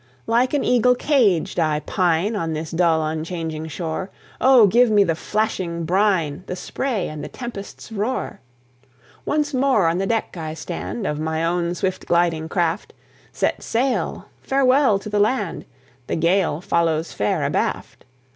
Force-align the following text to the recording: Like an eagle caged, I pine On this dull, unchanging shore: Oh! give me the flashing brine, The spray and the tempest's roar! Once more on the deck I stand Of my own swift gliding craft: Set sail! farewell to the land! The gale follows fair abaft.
Like 0.25 0.55
an 0.55 0.63
eagle 0.63 0.95
caged, 0.95 1.59
I 1.59 1.81
pine 1.81 2.35
On 2.35 2.53
this 2.53 2.71
dull, 2.71 3.05
unchanging 3.05 3.67
shore: 3.67 4.09
Oh! 4.43 4.65
give 4.65 4.89
me 4.89 5.03
the 5.03 5.13
flashing 5.13 5.85
brine, 5.85 6.43
The 6.47 6.55
spray 6.55 7.07
and 7.07 7.23
the 7.23 7.27
tempest's 7.27 7.91
roar! 7.91 8.39
Once 9.25 9.53
more 9.53 9.85
on 9.87 9.99
the 9.99 10.07
deck 10.07 10.35
I 10.35 10.55
stand 10.55 11.05
Of 11.05 11.19
my 11.19 11.45
own 11.45 11.75
swift 11.75 12.07
gliding 12.07 12.49
craft: 12.49 12.93
Set 13.31 13.61
sail! 13.61 14.25
farewell 14.41 14.97
to 14.97 15.07
the 15.07 15.19
land! 15.19 15.65
The 16.07 16.15
gale 16.15 16.61
follows 16.61 17.13
fair 17.13 17.43
abaft. 17.45 18.03